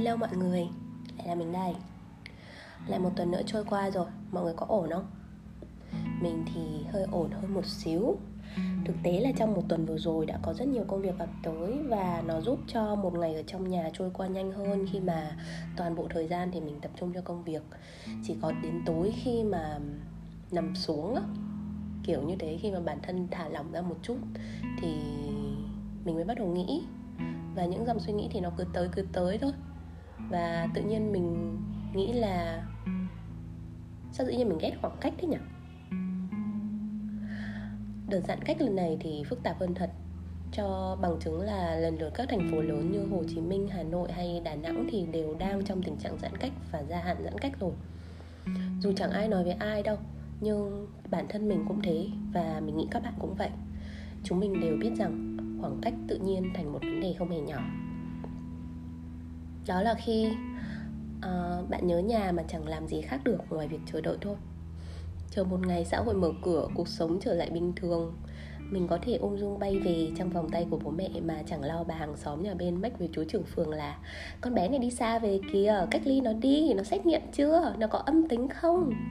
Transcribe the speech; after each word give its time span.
Hello 0.00 0.16
mọi 0.16 0.36
người, 0.36 0.68
lại 1.18 1.26
là 1.26 1.34
mình 1.34 1.52
đây. 1.52 1.74
Lại 2.86 2.98
một 2.98 3.10
tuần 3.16 3.30
nữa 3.30 3.40
trôi 3.46 3.64
qua 3.64 3.90
rồi, 3.90 4.06
mọi 4.32 4.44
người 4.44 4.54
có 4.56 4.66
ổn 4.68 4.90
không? 4.90 5.06
Mình 6.22 6.44
thì 6.54 6.60
hơi 6.92 7.06
ổn 7.10 7.30
hơn 7.30 7.54
một 7.54 7.66
xíu. 7.66 8.16
Thực 8.84 8.96
tế 9.02 9.20
là 9.20 9.30
trong 9.36 9.54
một 9.54 9.62
tuần 9.68 9.86
vừa 9.86 9.98
rồi 9.98 10.26
đã 10.26 10.38
có 10.42 10.54
rất 10.54 10.68
nhiều 10.68 10.84
công 10.88 11.02
việc 11.02 11.18
ập 11.18 11.28
tới 11.42 11.78
Và 11.88 12.22
nó 12.26 12.40
giúp 12.40 12.58
cho 12.66 12.94
một 12.94 13.14
ngày 13.14 13.34
ở 13.34 13.42
trong 13.46 13.68
nhà 13.68 13.90
trôi 13.92 14.10
qua 14.14 14.26
nhanh 14.26 14.52
hơn 14.52 14.86
Khi 14.92 15.00
mà 15.00 15.36
toàn 15.76 15.94
bộ 15.94 16.06
thời 16.10 16.28
gian 16.28 16.50
thì 16.52 16.60
mình 16.60 16.80
tập 16.80 16.90
trung 17.00 17.12
cho 17.14 17.20
công 17.20 17.44
việc. 17.44 17.62
Chỉ 18.24 18.36
có 18.42 18.52
đến 18.62 18.82
tối 18.86 19.14
khi 19.16 19.42
mà 19.42 19.78
nằm 20.50 20.76
xuống 20.76 21.16
Kiểu 22.04 22.22
như 22.22 22.36
thế 22.38 22.58
khi 22.62 22.70
mà 22.70 22.80
bản 22.80 22.98
thân 23.02 23.28
thả 23.30 23.48
lỏng 23.48 23.72
ra 23.72 23.80
một 23.80 23.96
chút 24.02 24.16
Thì 24.82 24.94
mình 26.04 26.14
mới 26.14 26.24
bắt 26.24 26.38
đầu 26.38 26.46
nghĩ. 26.46 26.82
Và 27.54 27.64
những 27.64 27.86
dòng 27.86 28.00
suy 28.00 28.12
nghĩ 28.12 28.28
thì 28.32 28.40
nó 28.40 28.50
cứ 28.56 28.64
tới 28.72 28.88
cứ 28.92 29.06
tới 29.12 29.38
thôi 29.38 29.52
và 30.30 30.68
tự 30.74 30.82
nhiên 30.82 31.12
mình 31.12 31.58
nghĩ 31.94 32.12
là 32.12 32.66
sao 34.12 34.26
tự 34.26 34.32
nhiên 34.32 34.48
mình 34.48 34.58
ghét 34.58 34.72
khoảng 34.80 34.96
cách 35.00 35.14
thế 35.18 35.28
nhỉ 35.28 35.36
đợt 38.08 38.20
giãn 38.20 38.38
cách 38.44 38.60
lần 38.60 38.76
này 38.76 38.96
thì 39.00 39.24
phức 39.28 39.42
tạp 39.42 39.60
hơn 39.60 39.74
thật 39.74 39.90
cho 40.52 40.96
bằng 41.02 41.16
chứng 41.20 41.40
là 41.40 41.74
lần 41.74 41.98
lượt 41.98 42.10
các 42.14 42.28
thành 42.28 42.48
phố 42.50 42.60
lớn 42.60 42.92
như 42.92 43.06
Hồ 43.06 43.22
Chí 43.28 43.40
Minh, 43.40 43.68
Hà 43.70 43.82
Nội 43.82 44.12
hay 44.12 44.40
Đà 44.44 44.54
Nẵng 44.54 44.86
thì 44.90 45.06
đều 45.12 45.34
đang 45.34 45.64
trong 45.64 45.82
tình 45.82 45.96
trạng 45.96 46.18
giãn 46.18 46.36
cách 46.36 46.52
và 46.72 46.82
gia 46.82 47.00
hạn 47.00 47.16
giãn 47.24 47.38
cách 47.38 47.52
rồi. 47.60 47.72
Dù 48.80 48.92
chẳng 48.96 49.10
ai 49.10 49.28
nói 49.28 49.44
với 49.44 49.52
ai 49.52 49.82
đâu, 49.82 49.96
nhưng 50.40 50.86
bản 51.10 51.26
thân 51.28 51.48
mình 51.48 51.64
cũng 51.68 51.82
thế 51.82 52.06
và 52.32 52.60
mình 52.64 52.76
nghĩ 52.76 52.86
các 52.90 53.02
bạn 53.02 53.14
cũng 53.18 53.34
vậy. 53.34 53.50
Chúng 54.24 54.40
mình 54.40 54.60
đều 54.60 54.76
biết 54.80 54.90
rằng 54.96 55.36
khoảng 55.60 55.78
cách 55.82 55.94
tự 56.08 56.18
nhiên 56.18 56.50
thành 56.54 56.72
một 56.72 56.78
vấn 56.82 57.00
đề 57.00 57.14
không 57.18 57.30
hề 57.30 57.40
nhỏ 57.40 57.60
đó 59.66 59.82
là 59.82 59.94
khi 59.94 60.28
uh, 61.16 61.70
bạn 61.70 61.86
nhớ 61.86 61.98
nhà 61.98 62.32
mà 62.32 62.42
chẳng 62.48 62.68
làm 62.68 62.88
gì 62.88 63.00
khác 63.00 63.20
được 63.24 63.38
ngoài 63.50 63.68
việc 63.68 63.80
chờ 63.92 64.00
đợi 64.00 64.16
thôi. 64.20 64.36
Chờ 65.30 65.44
một 65.44 65.66
ngày 65.66 65.84
xã 65.84 65.98
hội 65.98 66.14
mở 66.14 66.32
cửa 66.42 66.68
cuộc 66.74 66.88
sống 66.88 67.18
trở 67.20 67.34
lại 67.34 67.50
bình 67.50 67.72
thường. 67.76 68.14
Mình 68.70 68.88
có 68.88 68.98
thể 69.02 69.14
ung 69.14 69.38
dung 69.38 69.58
bay 69.58 69.78
về 69.78 70.10
trong 70.16 70.30
vòng 70.30 70.50
tay 70.50 70.66
của 70.70 70.78
bố 70.84 70.90
mẹ 70.90 71.08
mà 71.22 71.42
chẳng 71.46 71.64
lo 71.64 71.84
bà 71.84 71.94
hàng 71.94 72.16
xóm 72.16 72.42
nhà 72.42 72.54
bên 72.54 72.82
mách 72.82 72.98
với 72.98 73.08
chú 73.12 73.24
trưởng 73.24 73.44
phường 73.44 73.70
là 73.70 73.98
con 74.40 74.54
bé 74.54 74.68
này 74.68 74.78
đi 74.78 74.90
xa 74.90 75.18
về 75.18 75.40
kìa 75.52 75.86
cách 75.90 76.02
ly 76.04 76.20
nó 76.20 76.32
đi 76.32 76.74
nó 76.74 76.82
xét 76.82 77.06
nghiệm 77.06 77.22
chưa? 77.32 77.74
Nó 77.78 77.86
có 77.86 77.98
âm 77.98 78.28
tính 78.28 78.48
không? 78.48 78.92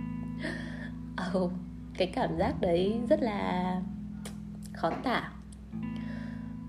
Oh, 1.37 1.51
cái 1.97 2.07
cảm 2.07 2.37
giác 2.37 2.61
đấy 2.61 2.99
rất 3.09 3.21
là 3.21 3.81
khó 4.73 4.91
tả. 5.03 5.31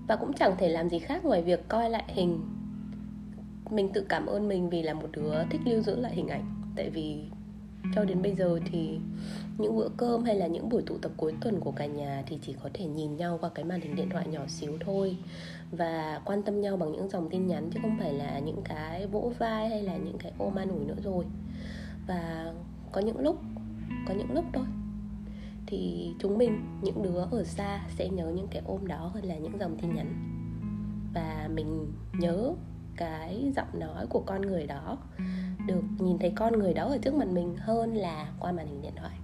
Và 0.07 0.15
cũng 0.15 0.33
chẳng 0.33 0.55
thể 0.57 0.69
làm 0.69 0.89
gì 0.89 0.99
khác 0.99 1.25
ngoài 1.25 1.41
việc 1.41 1.67
coi 1.67 1.89
lại 1.89 2.03
hình 2.07 2.60
mình 3.71 3.89
tự 3.93 4.05
cảm 4.09 4.25
ơn 4.25 4.47
mình 4.47 4.69
vì 4.69 4.81
là 4.81 4.93
một 4.93 5.07
đứa 5.11 5.43
thích 5.49 5.61
lưu 5.65 5.81
giữ 5.81 5.95
lại 5.95 6.15
hình 6.15 6.27
ảnh. 6.27 6.45
Tại 6.75 6.89
vì 6.89 7.23
cho 7.95 8.03
đến 8.03 8.21
bây 8.21 8.35
giờ 8.35 8.59
thì 8.71 8.99
những 9.57 9.77
bữa 9.77 9.89
cơm 9.97 10.23
hay 10.23 10.35
là 10.35 10.47
những 10.47 10.69
buổi 10.69 10.81
tụ 10.81 10.97
tập 10.97 11.11
cuối 11.17 11.33
tuần 11.41 11.59
của 11.59 11.71
cả 11.71 11.85
nhà 11.85 12.23
thì 12.27 12.39
chỉ 12.41 12.55
có 12.63 12.69
thể 12.73 12.85
nhìn 12.85 13.17
nhau 13.17 13.37
qua 13.41 13.49
cái 13.55 13.65
màn 13.65 13.81
hình 13.81 13.95
điện 13.95 14.09
thoại 14.09 14.27
nhỏ 14.27 14.41
xíu 14.47 14.77
thôi. 14.79 15.17
Và 15.71 16.21
quan 16.25 16.43
tâm 16.43 16.61
nhau 16.61 16.77
bằng 16.77 16.91
những 16.91 17.09
dòng 17.09 17.29
tin 17.29 17.47
nhắn 17.47 17.69
chứ 17.73 17.79
không 17.81 17.97
phải 17.99 18.13
là 18.13 18.39
những 18.39 18.61
cái 18.63 19.07
vỗ 19.07 19.33
vai 19.39 19.69
hay 19.69 19.83
là 19.83 19.97
những 19.97 20.17
cái 20.17 20.31
ôm 20.37 20.55
an 20.55 20.69
ủi 20.69 20.85
nữa 20.85 20.97
rồi. 21.03 21.25
Và 22.07 22.53
có 22.91 23.01
những 23.01 23.19
lúc, 23.19 23.39
có 24.07 24.13
những 24.13 24.31
lúc 24.31 24.45
thôi, 24.53 24.65
thì 25.65 26.11
chúng 26.19 26.37
mình, 26.37 26.61
những 26.81 27.03
đứa 27.03 27.27
ở 27.31 27.43
xa 27.43 27.81
sẽ 27.97 28.09
nhớ 28.09 28.31
những 28.35 28.47
cái 28.47 28.61
ôm 28.65 28.87
đó 28.87 29.11
hơn 29.13 29.25
là 29.25 29.35
những 29.37 29.59
dòng 29.59 29.77
tin 29.81 29.95
nhắn. 29.95 30.13
Và 31.13 31.49
mình 31.53 31.87
nhớ 32.19 32.53
cái 33.01 33.51
giọng 33.55 33.79
nói 33.79 34.05
của 34.09 34.19
con 34.25 34.41
người 34.41 34.67
đó. 34.67 34.97
Được 35.65 35.81
nhìn 35.99 36.17
thấy 36.19 36.31
con 36.35 36.59
người 36.59 36.73
đó 36.73 36.85
ở 36.85 36.97
trước 36.97 37.13
mặt 37.13 37.27
mình 37.27 37.55
hơn 37.57 37.95
là 37.95 38.27
qua 38.39 38.51
màn 38.51 38.67
hình 38.67 38.81
điện 38.81 38.91
thoại. 38.95 39.17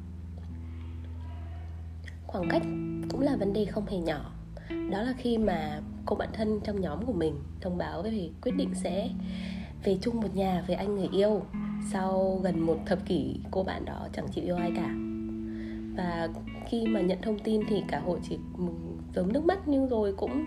Khoảng 2.28 2.50
cách 2.50 2.62
cũng 3.09 3.22
là 3.22 3.35
vấn 3.35 3.53
đề 3.53 3.66
không 3.66 3.85
hề 3.85 3.97
nhỏ. 3.97 4.31
Đó 4.69 5.01
là 5.01 5.13
khi 5.18 5.38
mà 5.38 5.81
cô 6.06 6.16
bạn 6.16 6.29
thân 6.34 6.59
trong 6.63 6.81
nhóm 6.81 7.06
của 7.06 7.13
mình 7.13 7.35
thông 7.62 7.78
báo 7.78 8.01
về 8.01 8.29
quyết 8.41 8.56
định 8.57 8.75
sẽ 8.75 9.09
về 9.84 9.97
chung 10.01 10.22
một 10.22 10.35
nhà 10.35 10.63
với 10.68 10.75
anh 10.75 10.96
người 10.96 11.09
yêu 11.12 11.41
sau 11.91 12.40
gần 12.44 12.59
một 12.59 12.78
thập 12.85 13.06
kỷ 13.06 13.40
cô 13.51 13.63
bạn 13.63 13.85
đó 13.85 14.07
chẳng 14.13 14.28
chịu 14.28 14.44
yêu 14.44 14.56
ai 14.56 14.72
cả. 14.75 14.96
Và 15.97 16.30
khi 16.66 16.88
mà 16.88 17.01
nhận 17.01 17.22
thông 17.22 17.40
tin 17.40 17.62
thì 17.69 17.84
cả 17.88 18.00
hội 18.00 18.19
chỉ 18.30 18.38
giấm 19.16 19.34
nước 19.34 19.46
mắt 19.46 19.59
nhưng 19.68 19.88
rồi 19.88 20.13
cũng 20.18 20.46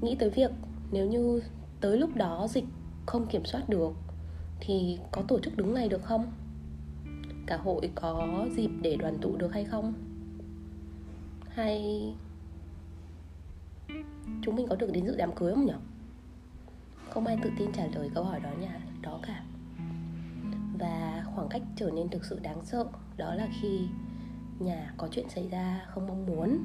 nghĩ 0.00 0.14
tới 0.14 0.30
việc 0.30 0.50
nếu 0.92 1.06
như 1.06 1.42
tới 1.80 1.98
lúc 1.98 2.16
đó 2.16 2.46
dịch 2.50 2.64
không 3.06 3.26
kiểm 3.26 3.44
soát 3.44 3.68
được 3.68 3.92
thì 4.60 4.98
có 5.12 5.22
tổ 5.28 5.40
chức 5.40 5.56
đúng 5.56 5.74
ngày 5.74 5.88
được 5.88 6.02
không? 6.02 6.32
Cả 7.46 7.56
hội 7.56 7.90
có 7.94 8.46
dịp 8.56 8.70
để 8.82 8.96
đoàn 8.96 9.18
tụ 9.20 9.36
được 9.36 9.52
hay 9.52 9.64
không? 9.64 9.94
Hay 11.48 12.14
chúng 14.42 14.56
mình 14.56 14.66
có 14.68 14.76
được 14.76 14.92
đến 14.92 15.06
dự 15.06 15.16
đám 15.16 15.34
cưới 15.34 15.54
không 15.54 15.66
nhỉ? 15.66 15.72
Không 17.10 17.26
ai 17.26 17.38
tự 17.42 17.50
tin 17.58 17.72
trả 17.72 17.86
lời 17.86 18.10
câu 18.14 18.24
hỏi 18.24 18.40
đó 18.40 18.50
nhà 18.60 18.80
đó 19.02 19.20
cả. 19.22 19.44
Và 20.78 21.24
khoảng 21.34 21.48
cách 21.48 21.62
trở 21.76 21.90
nên 21.90 22.08
thực 22.08 22.24
sự 22.24 22.38
đáng 22.38 22.64
sợ 22.64 22.86
đó 23.16 23.34
là 23.34 23.48
khi 23.60 23.80
nhà 24.58 24.94
có 24.96 25.08
chuyện 25.10 25.28
xảy 25.28 25.48
ra 25.48 25.86
không 25.88 26.06
mong 26.06 26.26
muốn. 26.26 26.58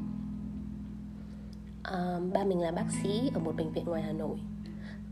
À, 1.84 2.20
ba 2.34 2.44
mình 2.44 2.60
là 2.60 2.72
bác 2.72 2.86
sĩ 3.04 3.32
ở 3.34 3.40
một 3.40 3.56
bệnh 3.58 3.72
viện 3.72 3.86
ngoài 3.86 4.02
hà 4.02 4.12
nội 4.12 4.38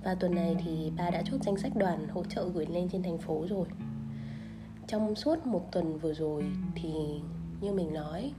và 0.04 0.16
tuần 0.16 0.36
này 0.36 0.56
thì 0.66 0.92
ba 0.98 1.10
đã 1.10 1.22
chốt 1.26 1.38
danh 1.42 1.58
sách 1.58 1.76
đoàn 1.76 2.08
hỗ 2.08 2.24
trợ 2.24 2.50
gửi 2.50 2.66
lên 2.66 2.90
trên 2.92 3.04
thành 3.04 3.18
phố 3.18 3.46
rồi. 3.50 3.68
Trong 4.88 5.16
suốt 5.16 5.46
một 5.46 5.72
tuần 5.72 5.98
vừa 5.98 6.14
rồi 6.14 6.46
thì 6.76 6.94
như 7.62 7.72
mình 7.74 7.94
nói 7.94 8.32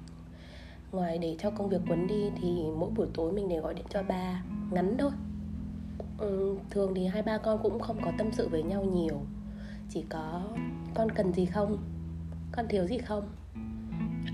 ngoài 0.93 1.19
để 1.19 1.37
cho 1.39 1.51
công 1.51 1.69
việc 1.69 1.81
quấn 1.89 2.07
đi 2.07 2.31
thì 2.43 2.63
mỗi 2.79 2.91
buổi 2.91 3.07
tối 3.15 3.33
mình 3.33 3.49
đều 3.49 3.63
gọi 3.63 3.75
điện 3.75 3.87
cho 3.91 4.03
ba 4.03 4.43
ngắn 4.71 4.97
thôi. 4.99 5.11
Ừ, 6.19 6.57
thường 6.71 6.93
thì 6.95 7.07
hai 7.07 7.23
ba 7.23 7.39
con 7.39 7.63
cũng 7.63 7.81
không 7.81 8.01
có 8.05 8.13
tâm 8.19 8.33
sự 8.33 8.49
với 8.49 8.63
nhau 8.63 8.85
nhiều. 8.85 9.21
Chỉ 9.91 10.05
có 10.09 10.43
con 10.95 11.11
cần 11.11 11.33
gì 11.33 11.47
không 11.47 11.79
con 12.53 12.67
thiếu 12.69 12.87
gì 12.87 12.99
không? 12.99 13.29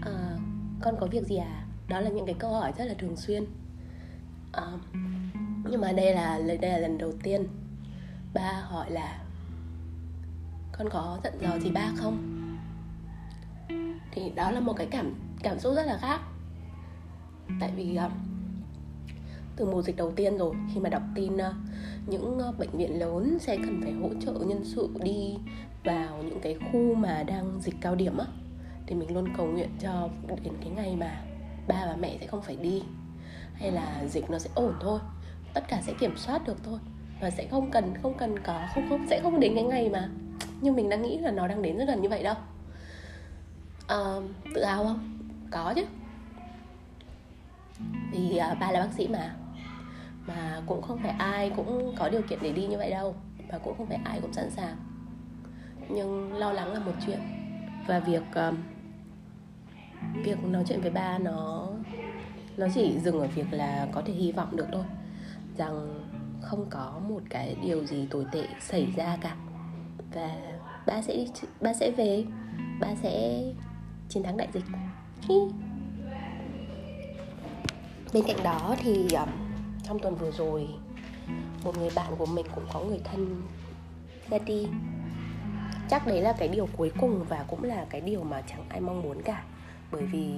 À, 0.02 0.38
con 0.80 0.94
có 1.00 1.06
việc 1.06 1.26
gì 1.26 1.36
à? 1.36 1.66
Đó 1.88 2.00
là 2.00 2.10
những 2.10 2.26
cái 2.26 2.34
câu 2.38 2.52
hỏi 2.52 2.72
rất 2.78 2.84
là 2.84 2.94
thường 2.98 3.16
xuyên. 3.16 3.44
À, 4.52 4.66
nhưng 5.64 5.80
mà 5.80 5.92
đây 5.92 6.14
là 6.14 6.40
đây 6.46 6.70
là 6.70 6.78
lần 6.78 6.98
đầu 6.98 7.12
tiên 7.22 7.46
ba 8.34 8.52
hỏi 8.62 8.90
là, 8.90 9.18
con 10.72 10.88
có 10.90 11.18
giận 11.24 11.34
dò 11.40 11.58
gì 11.58 11.70
ba 11.70 11.92
không? 11.96 12.36
Thì 14.12 14.30
đó 14.30 14.50
là 14.50 14.60
một 14.60 14.72
cái 14.76 14.86
cảm 14.90 15.14
cảm 15.42 15.58
xúc 15.58 15.74
rất 15.76 15.86
là 15.86 15.98
khác. 16.00 16.20
Tại 17.60 17.72
vì 17.76 17.96
ờ, 17.96 18.10
từ 19.56 19.66
mùa 19.66 19.82
dịch 19.82 19.96
đầu 19.96 20.12
tiên 20.16 20.38
rồi, 20.38 20.54
khi 20.74 20.80
mà 20.80 20.88
đọc 20.88 21.02
tin 21.14 21.36
ờ, 21.36 21.54
những 22.06 22.38
ờ, 22.38 22.52
bệnh 22.58 22.70
viện 22.70 22.98
lớn 22.98 23.38
sẽ 23.40 23.56
cần 23.56 23.80
phải 23.82 23.92
hỗ 23.92 24.08
trợ 24.20 24.32
nhân 24.32 24.64
sự 24.64 24.88
đi 25.02 25.38
vào 25.84 26.22
những 26.22 26.40
cái 26.40 26.56
khu 26.72 26.94
mà 26.94 27.22
đang 27.22 27.60
dịch 27.60 27.74
cao 27.80 27.94
điểm 27.94 28.18
á, 28.18 28.26
thì 28.86 28.94
mình 28.94 29.14
luôn 29.14 29.28
cầu 29.36 29.46
nguyện 29.46 29.70
cho 29.80 30.08
đến 30.44 30.54
cái 30.60 30.70
ngày 30.70 30.96
mà 30.96 31.22
ba 31.68 31.86
và 31.86 31.96
mẹ 32.00 32.16
sẽ 32.20 32.26
không 32.26 32.42
phải 32.42 32.56
đi, 32.56 32.82
hay 33.54 33.72
là 33.72 34.04
dịch 34.08 34.30
nó 34.30 34.38
sẽ 34.38 34.50
ổn 34.54 34.74
thôi 34.80 35.00
tất 35.54 35.64
cả 35.68 35.80
sẽ 35.82 35.92
kiểm 35.98 36.16
soát 36.16 36.46
được 36.46 36.64
thôi. 36.64 36.78
Và 37.20 37.30
sẽ 37.30 37.46
không 37.50 37.70
cần 37.70 37.94
không 38.02 38.14
cần 38.18 38.38
có 38.38 38.60
không 38.74 38.88
không 38.88 39.06
sẽ 39.10 39.20
không 39.20 39.40
đến 39.40 39.54
cái 39.54 39.64
ngày 39.64 39.88
mà 39.88 40.08
nhưng 40.60 40.76
mình 40.76 40.88
đang 40.88 41.02
nghĩ 41.02 41.18
là 41.18 41.30
nó 41.30 41.48
đang 41.48 41.62
đến 41.62 41.78
rất 41.78 41.84
gần 41.88 42.02
như 42.02 42.08
vậy 42.08 42.22
đâu. 42.22 42.34
À, 43.88 43.96
tự 44.54 44.64
hào 44.64 44.84
không? 44.84 45.18
Có 45.50 45.72
chứ. 45.76 45.84
Vì 48.12 48.36
à, 48.36 48.54
ba 48.54 48.72
là 48.72 48.80
bác 48.80 48.92
sĩ 48.92 49.08
mà. 49.08 49.34
Mà 50.26 50.62
cũng 50.66 50.82
không 50.82 50.98
phải 51.02 51.10
ai 51.10 51.52
cũng 51.56 51.94
có 51.98 52.08
điều 52.08 52.22
kiện 52.22 52.38
để 52.42 52.52
đi 52.52 52.66
như 52.66 52.78
vậy 52.78 52.90
đâu. 52.90 53.14
Và 53.48 53.58
cũng 53.58 53.74
không 53.78 53.86
phải 53.86 53.98
ai 54.04 54.20
cũng 54.20 54.32
sẵn 54.32 54.50
sàng. 54.50 54.76
Nhưng 55.88 56.32
lo 56.32 56.52
lắng 56.52 56.72
là 56.72 56.80
một 56.80 56.92
chuyện. 57.06 57.20
Và 57.86 57.98
việc 57.98 58.22
um, 58.34 58.56
việc 60.24 60.44
nói 60.44 60.64
chuyện 60.68 60.80
với 60.80 60.90
ba 60.90 61.18
nó 61.18 61.68
nó 62.56 62.66
chỉ 62.74 62.98
dừng 62.98 63.20
ở 63.20 63.26
việc 63.26 63.46
là 63.50 63.88
có 63.92 64.02
thể 64.06 64.12
hy 64.12 64.32
vọng 64.32 64.56
được 64.56 64.66
thôi 64.72 64.84
rằng 65.60 66.04
không 66.42 66.66
có 66.70 67.00
một 67.08 67.20
cái 67.30 67.56
điều 67.62 67.86
gì 67.86 68.06
tồi 68.10 68.26
tệ 68.32 68.44
xảy 68.60 68.92
ra 68.96 69.18
cả. 69.20 69.36
Và 70.14 70.36
ba 70.86 71.02
sẽ 71.02 71.26
ba 71.60 71.74
sẽ 71.74 71.90
về, 71.90 72.24
ba 72.80 72.88
sẽ 73.02 73.42
chiến 74.08 74.22
thắng 74.22 74.36
đại 74.36 74.48
dịch. 74.52 74.64
Bên 78.12 78.24
cạnh 78.26 78.42
đó 78.44 78.74
thì 78.78 79.08
um, 79.12 79.28
trong 79.82 79.98
tuần 79.98 80.16
vừa 80.16 80.30
rồi, 80.30 80.68
một 81.64 81.78
người 81.78 81.90
bạn 81.94 82.12
của 82.18 82.26
mình 82.26 82.46
cũng 82.54 82.64
có 82.72 82.80
người 82.80 83.00
thân 83.04 83.42
ra 84.30 84.38
đi. 84.38 84.68
Chắc 85.88 86.06
đấy 86.06 86.22
là 86.22 86.32
cái 86.32 86.48
điều 86.48 86.68
cuối 86.76 86.92
cùng 87.00 87.24
và 87.28 87.44
cũng 87.48 87.64
là 87.64 87.86
cái 87.90 88.00
điều 88.00 88.22
mà 88.22 88.42
chẳng 88.46 88.64
ai 88.68 88.80
mong 88.80 89.02
muốn 89.02 89.22
cả. 89.22 89.44
Bởi 89.92 90.02
vì 90.02 90.34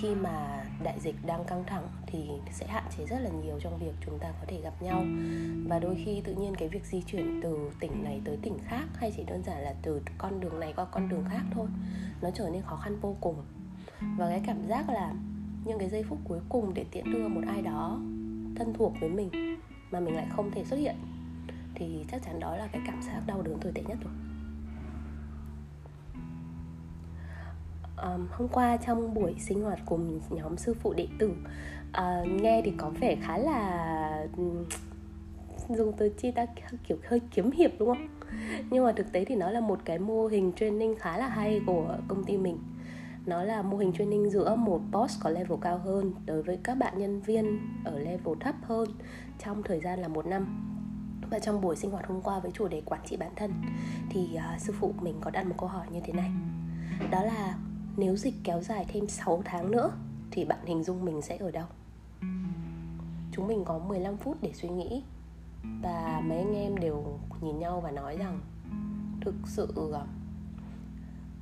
khi 0.00 0.14
mà 0.14 0.64
đại 0.82 1.00
dịch 1.00 1.14
đang 1.26 1.44
căng 1.44 1.64
thẳng 1.66 1.88
thì 2.06 2.28
sẽ 2.50 2.66
hạn 2.66 2.84
chế 2.96 3.04
rất 3.06 3.18
là 3.18 3.30
nhiều 3.30 3.60
trong 3.60 3.78
việc 3.78 3.92
chúng 4.06 4.18
ta 4.18 4.32
có 4.40 4.46
thể 4.48 4.60
gặp 4.60 4.82
nhau. 4.82 5.04
Và 5.68 5.78
đôi 5.78 6.02
khi 6.04 6.20
tự 6.24 6.34
nhiên 6.34 6.54
cái 6.58 6.68
việc 6.68 6.84
di 6.84 7.02
chuyển 7.02 7.40
từ 7.42 7.70
tỉnh 7.80 8.04
này 8.04 8.20
tới 8.24 8.38
tỉnh 8.42 8.58
khác, 8.64 8.84
hay 8.94 9.12
chỉ 9.16 9.24
đơn 9.24 9.42
giản 9.42 9.62
là 9.62 9.74
từ 9.82 10.02
con 10.18 10.40
đường 10.40 10.60
này 10.60 10.72
qua 10.76 10.84
con 10.84 11.08
đường 11.08 11.24
khác 11.30 11.42
thôi, 11.54 11.66
nó 12.22 12.30
trở 12.34 12.50
nên 12.50 12.62
khó 12.62 12.76
khăn 12.76 12.98
vô 13.00 13.16
cùng. 13.20 13.36
Và 14.18 14.28
cái 14.28 14.42
cảm 14.46 14.66
giác 14.68 14.88
là 14.88 15.14
những 15.64 15.78
cái 15.78 15.88
giây 15.88 16.02
phút 16.02 16.18
cuối 16.24 16.40
cùng 16.48 16.74
để 16.74 16.84
tiễn 16.90 17.12
đưa 17.12 17.28
một 17.28 17.40
ai 17.46 17.62
đó 17.62 17.98
thân 18.56 18.74
thuộc 18.74 18.92
với 19.00 19.10
mình 19.10 19.58
mà 19.90 20.00
mình 20.00 20.16
lại 20.16 20.26
không 20.36 20.50
thể 20.50 20.64
xuất 20.64 20.76
hiện, 20.76 20.96
thì 21.74 22.04
chắc 22.10 22.22
chắn 22.24 22.40
đó 22.40 22.56
là 22.56 22.66
cái 22.72 22.82
cảm 22.86 23.02
giác 23.02 23.22
đau 23.26 23.42
đớn 23.42 23.58
tồi 23.60 23.72
tệ 23.74 23.82
nhất 23.82 23.98
rồi. 24.04 24.12
Um, 28.02 28.26
hôm 28.30 28.48
qua 28.48 28.76
trong 28.76 29.14
buổi 29.14 29.34
sinh 29.38 29.62
hoạt 29.62 29.78
cùng 29.86 30.20
nhóm 30.30 30.56
sư 30.56 30.74
phụ 30.74 30.92
đệ 30.92 31.08
tử 31.18 31.30
uh, 31.30 32.42
nghe 32.42 32.62
thì 32.64 32.72
có 32.76 32.90
vẻ 33.00 33.16
khá 33.22 33.38
là 33.38 34.26
dùng 35.68 35.92
từ 35.96 36.08
chi 36.08 36.30
ta 36.30 36.46
kiểu 36.88 36.98
hơi 37.08 37.20
kiếm 37.30 37.50
hiệp 37.50 37.70
đúng 37.78 37.88
không? 37.88 38.08
Nhưng 38.70 38.84
mà 38.84 38.92
thực 38.92 39.12
tế 39.12 39.24
thì 39.24 39.34
nó 39.34 39.50
là 39.50 39.60
một 39.60 39.80
cái 39.84 39.98
mô 39.98 40.26
hình 40.26 40.52
training 40.56 40.94
khá 40.98 41.18
là 41.18 41.28
hay 41.28 41.60
của 41.66 41.96
công 42.08 42.24
ty 42.24 42.36
mình. 42.36 42.58
Nó 43.26 43.42
là 43.42 43.62
mô 43.62 43.76
hình 43.76 43.92
training 43.92 44.30
giữa 44.30 44.54
một 44.54 44.80
boss 44.92 45.20
có 45.22 45.30
level 45.30 45.58
cao 45.60 45.78
hơn 45.78 46.14
đối 46.26 46.42
với 46.42 46.58
các 46.62 46.74
bạn 46.74 46.98
nhân 46.98 47.20
viên 47.20 47.58
ở 47.84 47.98
level 47.98 48.34
thấp 48.40 48.54
hơn 48.62 48.88
trong 49.38 49.62
thời 49.62 49.80
gian 49.80 50.00
là 50.00 50.08
một 50.08 50.26
năm. 50.26 50.68
Và 51.30 51.38
trong 51.38 51.60
buổi 51.60 51.76
sinh 51.76 51.90
hoạt 51.90 52.06
hôm 52.06 52.20
qua 52.20 52.38
với 52.38 52.50
chủ 52.50 52.68
đề 52.68 52.82
quản 52.86 53.00
trị 53.04 53.16
bản 53.16 53.30
thân 53.36 53.52
thì 54.10 54.38
uh, 54.54 54.60
sư 54.60 54.74
phụ 54.80 54.94
mình 55.00 55.14
có 55.20 55.30
đặt 55.30 55.46
một 55.46 55.54
câu 55.58 55.68
hỏi 55.68 55.86
như 55.90 56.00
thế 56.04 56.12
này. 56.12 56.30
Đó 57.10 57.22
là 57.22 57.54
nếu 57.96 58.16
dịch 58.16 58.34
kéo 58.44 58.60
dài 58.60 58.86
thêm 58.88 59.08
6 59.08 59.42
tháng 59.44 59.70
nữa, 59.70 59.92
thì 60.30 60.44
bạn 60.44 60.58
hình 60.66 60.84
dung 60.84 61.04
mình 61.04 61.22
sẽ 61.22 61.36
ở 61.36 61.50
đâu? 61.50 61.66
Chúng 63.32 63.48
mình 63.48 63.64
có 63.64 63.78
15 63.78 64.16
phút 64.16 64.36
để 64.42 64.52
suy 64.52 64.68
nghĩ. 64.68 65.02
Và 65.82 66.22
mấy 66.24 66.38
anh 66.38 66.54
em 66.54 66.78
đều 66.78 67.18
nhìn 67.40 67.58
nhau 67.58 67.80
và 67.80 67.90
nói 67.90 68.16
rằng, 68.16 68.40
thực 69.20 69.34
sự 69.46 69.72
ờ, 69.92 70.06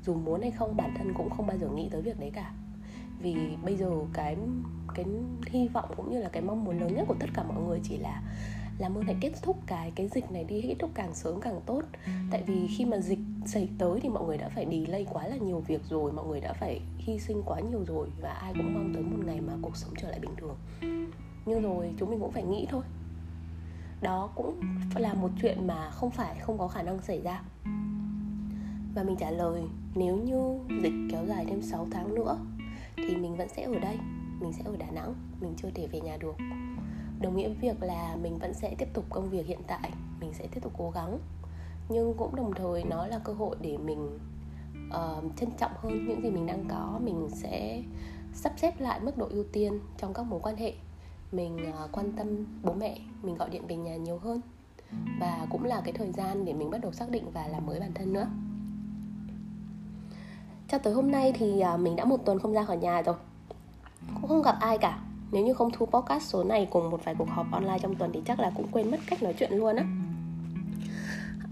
dù 0.04 0.14
muốn 0.14 0.42
hay 0.42 0.50
không, 0.50 0.76
bản 0.76 0.94
thân 0.98 1.14
cũng 1.14 1.30
không 1.30 1.46
bao 1.46 1.58
giờ 1.58 1.68
nghĩ 1.68 1.88
tới 1.90 2.02
việc 2.02 2.20
đấy 2.20 2.30
cả. 2.34 2.52
Vì 3.18 3.56
bây 3.64 3.76
giờ 3.76 3.90
cái 4.12 4.36
cái 4.94 5.04
hy 5.46 5.68
vọng 5.68 5.90
cũng 5.96 6.10
như 6.10 6.18
là 6.18 6.28
cái 6.28 6.42
mong 6.42 6.64
muốn 6.64 6.80
lớn 6.80 6.94
nhất 6.94 7.04
của 7.08 7.16
tất 7.20 7.26
cả 7.34 7.42
mọi 7.42 7.62
người 7.62 7.80
chỉ 7.82 7.98
là 7.98 8.22
làm 8.78 8.94
ơn 8.94 9.04
hãy 9.04 9.16
kết 9.20 9.32
thúc, 9.42 9.56
cái 9.66 9.92
cái 9.94 10.08
dịch 10.08 10.32
này 10.32 10.44
đi 10.44 10.62
kết 10.62 10.74
thúc 10.78 10.90
càng 10.94 11.14
sớm 11.14 11.40
càng 11.40 11.60
tốt. 11.66 11.82
Tại 12.30 12.42
vì 12.46 12.66
khi 12.66 12.84
mà 12.84 12.98
dịch 12.98 13.18
xảy 13.46 13.68
tới 13.78 14.00
thì 14.02 14.08
mọi 14.08 14.24
người 14.26 14.38
đã 14.38 14.48
phải 14.48 14.66
delay 14.70 15.06
quá 15.10 15.26
là 15.26 15.36
nhiều 15.36 15.60
việc 15.60 15.80
rồi, 15.88 16.12
mọi 16.12 16.26
người 16.26 16.40
đã 16.40 16.52
phải 16.52 16.80
hy 16.98 17.18
sinh 17.18 17.42
quá 17.46 17.60
nhiều 17.60 17.84
rồi 17.86 18.08
và 18.20 18.30
ai 18.30 18.52
cũng 18.56 18.74
mong 18.74 18.94
tới 18.94 19.02
một 19.02 19.18
ngày 19.26 19.40
mà 19.40 19.52
cuộc 19.62 19.76
sống 19.76 19.94
trở 19.98 20.10
lại 20.10 20.20
bình 20.20 20.34
thường. 20.36 20.56
Nhưng 21.46 21.62
rồi 21.62 21.94
chúng 21.98 22.10
mình 22.10 22.20
cũng 22.20 22.32
phải 22.32 22.42
nghĩ 22.42 22.66
thôi. 22.70 22.82
Đó 24.02 24.30
cũng 24.34 24.60
là 24.94 25.14
một 25.14 25.30
chuyện 25.42 25.66
mà 25.66 25.90
không 25.90 26.10
phải, 26.10 26.38
không 26.40 26.58
có 26.58 26.68
khả 26.68 26.82
năng 26.82 27.02
xảy 27.02 27.20
ra. 27.20 27.42
Và 28.94 29.02
mình 29.02 29.16
trả 29.16 29.30
lời, 29.30 29.62
nếu 29.94 30.16
như 30.16 30.58
dịch 30.82 30.92
kéo 31.12 31.26
dài 31.26 31.46
thêm 31.48 31.62
6 31.62 31.86
tháng 31.90 32.14
nữa, 32.14 32.38
thì 32.96 33.16
mình 33.16 33.36
vẫn 33.36 33.48
sẽ 33.48 33.62
ở 33.62 33.78
đây, 33.78 33.98
mình 34.40 34.52
sẽ 34.52 34.62
ở 34.64 34.76
Đà 34.76 34.90
Nẵng, 34.90 35.14
mình 35.40 35.54
chưa 35.56 35.70
thể 35.74 35.86
về 35.86 36.00
nhà 36.00 36.16
được. 36.16 36.36
Đồng 37.20 37.36
nghĩa 37.36 37.48
với 37.48 37.56
việc 37.60 37.82
là 37.82 38.16
mình 38.22 38.38
vẫn 38.38 38.54
sẽ 38.54 38.74
tiếp 38.78 38.88
tục 38.92 39.04
công 39.08 39.30
việc 39.30 39.46
hiện 39.46 39.60
tại, 39.66 39.90
mình 40.20 40.32
sẽ 40.34 40.46
tiếp 40.46 40.60
tục 40.62 40.72
cố 40.78 40.90
gắng 40.90 41.18
nhưng 41.90 42.14
cũng 42.14 42.36
đồng 42.36 42.52
thời 42.54 42.84
nó 42.84 43.06
là 43.06 43.18
cơ 43.18 43.32
hội 43.32 43.56
để 43.60 43.76
mình 43.76 44.18
uh, 44.88 45.36
trân 45.36 45.50
trọng 45.58 45.70
hơn 45.76 46.06
những 46.08 46.22
gì 46.22 46.30
mình 46.30 46.46
đang 46.46 46.64
có. 46.68 47.00
Mình 47.04 47.28
sẽ 47.32 47.82
sắp 48.32 48.52
xếp 48.56 48.80
lại 48.80 49.00
mức 49.00 49.18
độ 49.18 49.26
ưu 49.30 49.44
tiên 49.52 49.80
trong 49.98 50.14
các 50.14 50.22
mối 50.22 50.40
quan 50.42 50.56
hệ. 50.56 50.74
Mình 51.32 51.56
uh, 51.68 51.92
quan 51.92 52.12
tâm 52.12 52.46
bố 52.62 52.72
mẹ 52.72 52.98
mình 53.22 53.36
gọi 53.36 53.50
điện 53.50 53.66
về 53.66 53.76
nhà 53.76 53.96
nhiều 53.96 54.18
hơn. 54.18 54.40
Và 55.20 55.46
cũng 55.50 55.64
là 55.64 55.80
cái 55.84 55.92
thời 55.92 56.12
gian 56.12 56.44
để 56.44 56.52
mình 56.52 56.70
bắt 56.70 56.80
đầu 56.80 56.92
xác 56.92 57.10
định 57.10 57.30
và 57.32 57.46
làm 57.48 57.66
mới 57.66 57.80
bản 57.80 57.92
thân 57.94 58.12
nữa. 58.12 58.26
Cho 60.68 60.78
tới 60.78 60.94
hôm 60.94 61.10
nay 61.10 61.32
thì 61.32 61.62
uh, 61.74 61.80
mình 61.80 61.96
đã 61.96 62.04
một 62.04 62.24
tuần 62.24 62.38
không 62.38 62.52
ra 62.52 62.64
khỏi 62.64 62.76
nhà 62.76 63.02
rồi. 63.02 63.14
Cũng 64.14 64.28
không 64.28 64.42
gặp 64.42 64.56
ai 64.60 64.78
cả. 64.78 65.02
Nếu 65.32 65.44
như 65.44 65.54
không 65.54 65.70
thu 65.72 65.86
podcast 65.86 66.22
số 66.22 66.44
này 66.44 66.68
cùng 66.70 66.90
một 66.90 67.00
vài 67.04 67.14
cuộc 67.18 67.28
họp 67.28 67.46
online 67.52 67.78
trong 67.78 67.94
tuần 67.94 68.10
thì 68.14 68.22
chắc 68.26 68.40
là 68.40 68.52
cũng 68.56 68.66
quên 68.72 68.90
mất 68.90 69.00
cách 69.06 69.22
nói 69.22 69.34
chuyện 69.38 69.52
luôn 69.52 69.76
á 69.76 69.84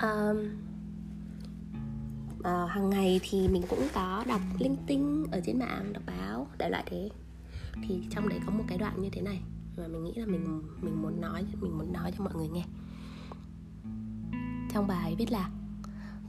um, 0.03 0.37
uh, 2.39 2.71
hàng 2.71 2.91
ngày 2.91 3.21
thì 3.23 3.49
mình 3.49 3.63
cũng 3.69 3.89
có 3.95 4.25
đọc 4.29 4.41
linh 4.59 4.77
tinh 4.87 5.27
ở 5.33 5.41
trên 5.47 5.59
mạng 5.59 5.93
đọc 5.93 6.03
báo 6.07 6.47
đại 6.59 6.71
loại 6.71 6.85
thế. 6.87 7.09
Thì 7.89 8.07
trong 8.11 8.29
đấy 8.29 8.39
có 8.47 8.53
một 8.53 8.65
cái 8.69 8.79
đoạn 8.79 9.03
như 9.03 9.09
thế 9.13 9.21
này 9.21 9.41
mà 9.77 9.89
mình 9.89 10.05
nghĩ 10.05 10.13
là 10.17 10.27
mình 10.27 10.63
mình 10.81 11.03
muốn 11.03 11.21
nói 11.21 11.45
mình 11.61 11.79
muốn 11.79 11.93
nói 11.93 12.13
cho 12.19 12.25
mọi 12.25 12.35
người 12.35 12.49
nghe. 12.49 12.65
Trong 14.73 14.87
bài 14.87 15.15
viết 15.19 15.33
là 15.33 15.51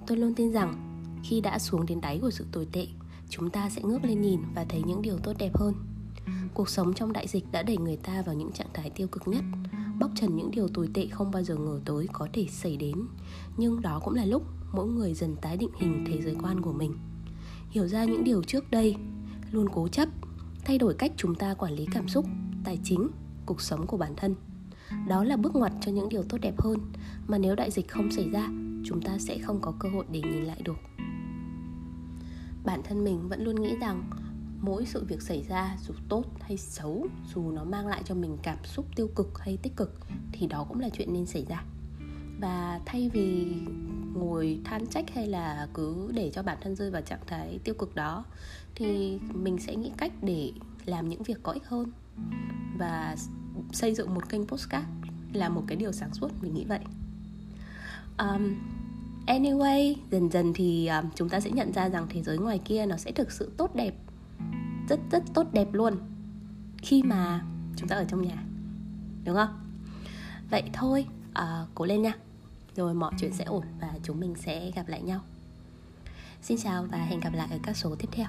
tôi 0.07 0.18
luôn 0.18 0.33
tin 0.36 0.51
rằng 0.51 1.01
khi 1.24 1.42
đã 1.42 1.60
xuống 1.60 1.86
đến 1.86 2.01
đáy 2.01 2.19
của 2.21 2.31
sự 2.31 2.45
tồi 2.51 2.68
tệ 2.71 2.88
chúng 3.30 3.50
ta 3.50 3.69
sẽ 3.69 3.81
ngước 3.81 4.04
lên 4.04 4.21
nhìn 4.21 4.39
và 4.56 4.66
thấy 4.69 4.81
những 4.86 5.01
điều 5.01 5.18
tốt 5.18 5.33
đẹp 5.38 5.57
hơn. 5.57 5.74
Cuộc 6.54 6.69
sống 6.69 6.94
trong 6.94 7.13
đại 7.13 7.27
dịch 7.27 7.51
đã 7.51 7.63
đẩy 7.63 7.77
người 7.77 7.98
ta 7.98 8.21
vào 8.21 8.36
những 8.36 8.51
trạng 8.51 8.69
thái 8.74 8.89
tiêu 8.89 9.07
cực 9.07 9.27
nhất 9.27 9.44
bóc 10.09 10.15
trần 10.15 10.35
những 10.35 10.51
điều 10.51 10.67
tồi 10.67 10.89
tệ 10.94 11.07
không 11.07 11.31
bao 11.31 11.44
giờ 11.44 11.56
ngờ 11.56 11.79
tới 11.85 12.07
có 12.13 12.27
thể 12.33 12.45
xảy 12.50 12.77
đến. 12.77 12.95
Nhưng 13.57 13.81
đó 13.81 14.00
cũng 14.03 14.13
là 14.13 14.25
lúc 14.25 14.44
mỗi 14.71 14.88
người 14.88 15.13
dần 15.13 15.35
tái 15.41 15.57
định 15.57 15.69
hình 15.79 16.06
thế 16.07 16.21
giới 16.21 16.35
quan 16.44 16.61
của 16.61 16.73
mình. 16.73 16.94
Hiểu 17.69 17.88
ra 17.88 18.06
những 18.06 18.23
điều 18.23 18.44
trước 18.44 18.71
đây, 18.71 18.95
luôn 19.51 19.67
cố 19.73 19.88
chấp, 19.88 20.09
thay 20.65 20.77
đổi 20.77 20.94
cách 20.94 21.11
chúng 21.17 21.35
ta 21.35 21.53
quản 21.53 21.73
lý 21.73 21.85
cảm 21.91 22.07
xúc, 22.07 22.25
tài 22.63 22.79
chính, 22.83 23.09
cuộc 23.45 23.61
sống 23.61 23.88
của 23.88 23.97
bản 23.97 24.13
thân. 24.17 24.35
Đó 25.07 25.23
là 25.23 25.38
bước 25.38 25.56
ngoặt 25.56 25.71
cho 25.81 25.91
những 25.91 26.09
điều 26.09 26.23
tốt 26.23 26.38
đẹp 26.41 26.61
hơn, 26.61 26.79
mà 27.27 27.38
nếu 27.38 27.56
đại 27.56 27.71
dịch 27.71 27.88
không 27.88 28.11
xảy 28.11 28.29
ra, 28.29 28.50
chúng 28.85 29.01
ta 29.01 29.17
sẽ 29.19 29.38
không 29.38 29.59
có 29.61 29.73
cơ 29.79 29.89
hội 29.89 30.06
để 30.11 30.21
nhìn 30.21 30.44
lại 30.44 30.61
được. 30.63 30.77
Bản 32.65 32.81
thân 32.83 33.03
mình 33.03 33.29
vẫn 33.29 33.44
luôn 33.44 33.61
nghĩ 33.61 33.75
rằng 33.81 34.09
mỗi 34.61 34.85
sự 34.85 35.03
việc 35.03 35.21
xảy 35.21 35.44
ra 35.50 35.77
dù 35.88 35.94
tốt 36.09 36.23
hay 36.41 36.57
xấu 36.57 37.07
dù 37.33 37.51
nó 37.51 37.63
mang 37.63 37.88
lại 37.88 38.01
cho 38.06 38.15
mình 38.15 38.38
cảm 38.44 38.57
xúc 38.63 38.85
tiêu 38.95 39.09
cực 39.15 39.39
hay 39.39 39.57
tích 39.57 39.75
cực 39.75 40.00
thì 40.31 40.47
đó 40.47 40.65
cũng 40.69 40.79
là 40.79 40.89
chuyện 40.89 41.13
nên 41.13 41.25
xảy 41.25 41.45
ra. 41.50 41.63
Và 42.39 42.79
thay 42.85 43.09
vì 43.13 43.47
ngồi 44.13 44.59
than 44.63 44.88
trách 44.88 45.06
hay 45.13 45.27
là 45.27 45.67
cứ 45.73 46.11
để 46.13 46.31
cho 46.33 46.44
bản 46.44 46.57
thân 46.61 46.75
rơi 46.75 46.91
vào 46.91 47.01
trạng 47.01 47.25
thái 47.27 47.59
tiêu 47.63 47.75
cực 47.75 47.95
đó 47.95 48.25
thì 48.75 49.19
mình 49.33 49.57
sẽ 49.57 49.75
nghĩ 49.75 49.91
cách 49.97 50.11
để 50.21 50.51
làm 50.85 51.09
những 51.09 51.23
việc 51.23 51.38
có 51.44 51.51
ích 51.51 51.65
hơn. 51.65 51.91
Và 52.77 53.15
xây 53.71 53.95
dựng 53.95 54.13
một 54.13 54.30
kênh 54.30 54.47
postcard 54.47 54.87
là 55.33 55.49
một 55.49 55.63
cái 55.68 55.78
điều 55.78 55.92
sáng 55.92 56.13
suốt 56.13 56.31
mình 56.42 56.54
nghĩ 56.54 56.66
vậy. 56.66 56.80
Um, 58.18 58.56
anyway 59.28 59.95
dần 60.11 60.31
dần 60.31 60.54
thì 60.54 60.87
um, 60.87 61.09
chúng 61.16 61.30
ta 61.30 61.39
sẽ 61.39 61.51
nhận 61.51 61.73
ra 61.73 61.89
rằng 61.89 62.07
thế 62.09 62.23
giới 62.23 62.37
ngoài 62.37 62.59
kia 62.66 62.85
nó 62.85 62.97
sẽ 62.97 63.11
thực 63.11 63.31
sự 63.31 63.51
tốt 63.57 63.75
đẹp 63.75 63.94
rất 64.90 65.00
rất 65.12 65.24
tốt 65.34 65.48
đẹp 65.54 65.68
luôn. 65.72 65.98
Khi 66.78 67.04
mà 67.04 67.46
chúng 67.76 67.88
ta 67.88 67.96
ở 67.96 68.06
trong 68.06 68.22
nhà 68.22 68.44
đúng 69.24 69.36
không? 69.36 69.60
Vậy 70.50 70.64
thôi 70.74 71.06
à, 71.34 71.66
cố 71.76 71.86
lên 71.86 72.02
nha. 72.02 72.14
Rồi 72.76 72.94
mọi 72.94 73.14
chuyện 73.19 73.34
sẽ 73.34 73.44
ổn 73.44 73.64
và 73.81 73.94
chúng 74.04 74.19
mình 74.19 74.36
sẽ 74.36 74.72
gặp 74.72 74.88
lại 74.88 75.02
nhau. 75.02 75.22
Xin 76.42 76.58
chào 76.58 76.84
và 76.84 76.98
hẹn 76.98 77.19
gặp 77.19 77.34
lại 77.34 77.48
ở 77.52 77.58
các 77.64 77.78
số 77.78 77.96
tiếp 77.96 78.10
theo. 78.12 78.28